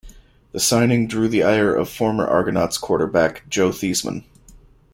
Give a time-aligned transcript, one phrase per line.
[0.51, 4.23] The signing drew the ire of former Argonauts quarterback Joe Theismann.